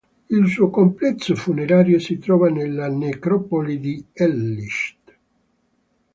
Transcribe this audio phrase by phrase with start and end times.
[0.31, 5.15] Il suo complesso funerario si trova nella necropoli di el-Lisht.